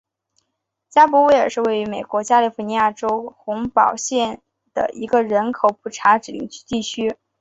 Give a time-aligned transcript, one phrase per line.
[0.89, 4.41] 加伯维尔是位于美国加利福尼亚州洪堡县
[4.73, 7.17] 的一个人口普查指定地区。